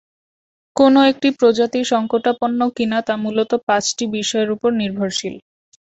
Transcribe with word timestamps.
কোন 0.75 0.93
একটি 1.11 1.29
প্রজাতি 1.39 1.79
সংকটাপন্ন 1.91 2.59
কিনা 2.77 2.99
তা 3.01 3.13
মূলত 3.23 3.51
পাঁচটি 3.67 4.03
বিষয়ের 4.15 4.49
উপর 4.55 4.69
নির্ভরশীল। 4.81 5.35